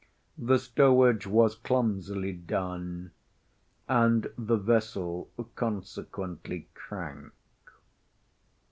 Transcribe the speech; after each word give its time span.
The 0.39 0.57
stowage 0.57 1.27
was 1.27 1.53
clumsily 1.53 2.33
done, 2.33 3.11
and 3.87 4.31
the 4.35 4.57
vessel 4.57 5.29
consequently 5.55 6.67
crank. 6.73 7.31